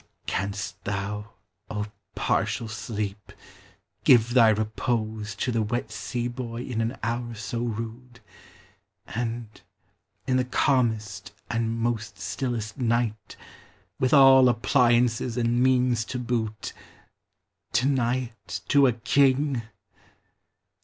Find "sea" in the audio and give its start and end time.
5.91-6.27